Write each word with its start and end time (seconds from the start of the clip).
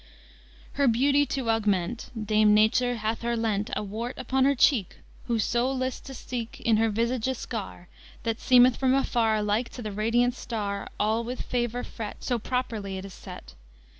"Her 0.81 0.87
beautye 0.87 1.27
to 1.29 1.51
augment. 1.51 2.09
Dame 2.25 2.55
Nature 2.55 2.95
hath 2.95 3.21
her 3.21 3.37
lent 3.37 3.69
A 3.75 3.83
warte 3.83 4.17
upon 4.17 4.45
her 4.45 4.55
cheke, 4.55 4.95
Who 5.27 5.37
so 5.37 5.71
lyst 5.71 6.07
to 6.07 6.13
seke 6.15 6.59
In 6.61 6.77
her 6.77 6.89
vyságe 6.91 7.27
a 7.27 7.35
skar, 7.35 7.85
That 8.23 8.39
semyth 8.39 8.77
from 8.77 8.95
afar 8.95 9.43
Lyke 9.43 9.69
to 9.73 9.83
the 9.83 9.91
radyant 9.91 10.33
star, 10.33 10.87
All 10.99 11.23
with 11.23 11.43
favour 11.43 11.83
fret, 11.83 12.23
So 12.23 12.39
properly 12.39 12.97
it 12.97 13.05
is 13.05 13.13
set. 13.13 13.53